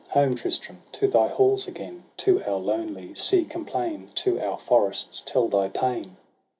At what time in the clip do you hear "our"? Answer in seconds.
2.43-2.55, 4.41-4.57